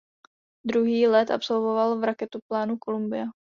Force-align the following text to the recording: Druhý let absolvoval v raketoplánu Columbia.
Druhý 0.65 1.07
let 1.07 1.31
absolvoval 1.31 1.99
v 1.99 2.03
raketoplánu 2.03 2.77
Columbia. 2.83 3.25